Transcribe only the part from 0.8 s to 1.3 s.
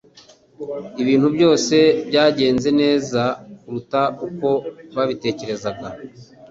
Ibintu